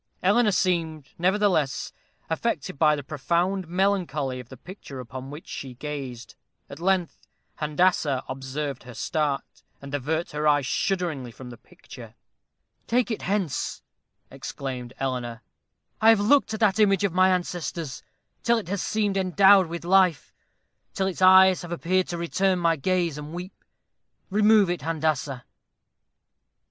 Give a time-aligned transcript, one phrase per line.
[0.23, 1.93] Eleanor seemed, nevertheless,
[2.27, 6.33] affected by the profound melancholy of the picture upon which she gazed.
[6.71, 7.27] At length,
[7.59, 12.15] Handassah observed her start, and avert her eye shudderingly from the picture.
[12.87, 13.83] "Take it hence,"
[14.31, 15.43] exclaimed Eleanor;
[16.01, 18.01] "I have looked at that image of my ancestors,
[18.41, 20.33] till it has seemed endowed with life
[20.95, 23.53] till its eyes have appeared to return my gaze, and weep.
[24.31, 25.43] Remove it, Handassah."